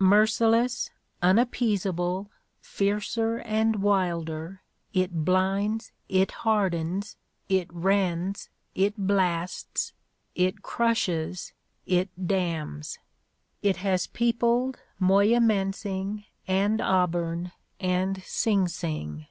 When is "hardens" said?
6.30-7.18